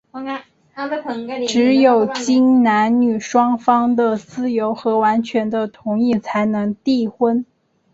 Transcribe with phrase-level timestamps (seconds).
[1.47, 7.45] 只有经男女双方的自由和完全的同意,才能缔婚。